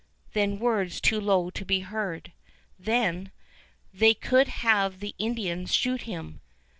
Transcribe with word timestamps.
Then 0.33 0.57
words 0.57 0.99
too 0.99 1.21
low 1.21 1.51
to 1.51 1.63
be 1.63 1.81
heard.... 1.81 2.31
Then, 2.79 3.31
"They 3.93 4.15
could 4.15 4.47
have 4.47 4.99
the 4.99 5.13
Indians 5.19 5.75
shoot 5.75 6.01
him." 6.09 6.41